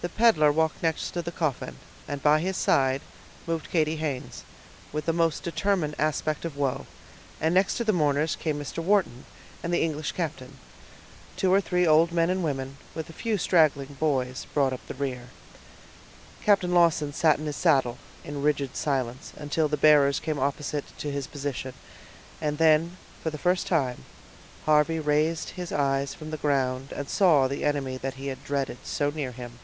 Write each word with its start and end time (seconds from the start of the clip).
The 0.00 0.08
peddler 0.08 0.52
walked 0.52 0.80
next 0.80 1.12
the 1.14 1.32
coffin, 1.32 1.76
and 2.06 2.22
by 2.22 2.38
his 2.38 2.56
side 2.56 3.00
moved 3.48 3.68
Katy 3.68 3.96
Haynes, 3.96 4.44
with 4.92 5.08
a 5.08 5.12
most 5.12 5.42
determined 5.42 5.96
aspect 5.98 6.44
of 6.44 6.56
woe, 6.56 6.86
and 7.40 7.52
next 7.52 7.74
to 7.78 7.84
the 7.84 7.92
mourners 7.92 8.36
came 8.36 8.60
Mr. 8.60 8.78
Wharton 8.78 9.24
and 9.60 9.74
the 9.74 9.82
English 9.82 10.12
captain. 10.12 10.58
Two 11.36 11.52
or 11.52 11.60
three 11.60 11.84
old 11.84 12.12
men 12.12 12.30
and 12.30 12.44
women, 12.44 12.76
with 12.94 13.10
a 13.10 13.12
few 13.12 13.36
straggling 13.38 13.96
boys, 13.98 14.46
brought 14.54 14.72
up 14.72 14.86
the 14.86 14.94
rear. 14.94 15.30
Captain 16.44 16.72
Lawton 16.72 17.12
sat 17.12 17.40
in 17.40 17.46
his 17.46 17.56
saddle, 17.56 17.98
in 18.22 18.40
rigid 18.40 18.76
silence, 18.76 19.32
until 19.36 19.66
the 19.66 19.76
bearers 19.76 20.20
came 20.20 20.38
opposite 20.38 20.96
to 20.98 21.10
his 21.10 21.26
position, 21.26 21.74
and 22.40 22.58
then, 22.58 22.98
for 23.20 23.30
the 23.30 23.36
first 23.36 23.66
time, 23.66 24.04
Harvey 24.64 25.00
raised 25.00 25.50
his 25.50 25.72
eyes 25.72 26.14
from 26.14 26.30
the 26.30 26.36
ground, 26.36 26.92
and 26.92 27.08
saw 27.10 27.48
the 27.48 27.64
enemy 27.64 27.96
that 27.96 28.14
he 28.14 28.32
dreaded 28.44 28.78
so 28.84 29.10
near 29.10 29.32
him. 29.32 29.58